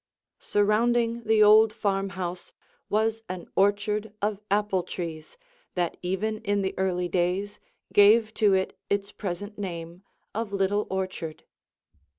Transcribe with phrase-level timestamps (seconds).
[0.39, 2.53] Surrounding the old farmhouse
[2.89, 5.37] was an orchard of apple trees
[5.75, 7.59] that even in the early days
[7.93, 10.01] gave to it its present name
[10.33, 11.43] of Little Orchard.